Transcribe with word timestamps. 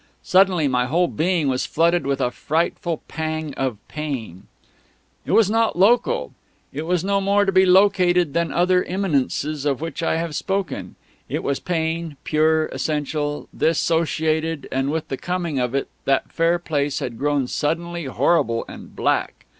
Suddenly 0.23 0.67
my 0.67 0.87
whole 0.87 1.07
being 1.07 1.47
was 1.47 1.67
flooded 1.67 2.07
with 2.07 2.19
a 2.19 2.31
frightful 2.31 3.03
pang 3.07 3.53
of 3.53 3.77
pain. 3.87 4.47
It 5.27 5.33
was 5.33 5.47
not 5.47 5.77
local. 5.77 6.33
It 6.73 6.87
was 6.87 7.03
no 7.03 7.21
more 7.21 7.45
to 7.45 7.51
be 7.51 7.67
located 7.67 8.33
than 8.33 8.47
the 8.47 8.55
other 8.57 8.81
immanences 8.81 9.63
of 9.63 9.79
which 9.79 10.01
I 10.01 10.17
have 10.17 10.33
spoken. 10.33 10.95
It 11.29 11.43
was 11.43 11.59
Pain, 11.59 12.17
pure, 12.23 12.65
essential, 12.69 13.47
dissociated; 13.55 14.67
and 14.71 14.89
with 14.89 15.07
the 15.09 15.17
coming 15.17 15.59
of 15.59 15.75
it 15.75 15.87
that 16.05 16.31
fair 16.31 16.57
Place 16.57 16.97
had 16.97 17.19
grown 17.19 17.45
suddenly 17.45 18.05
horrible 18.05 18.65
and 18.67 18.95
black. 18.95 19.45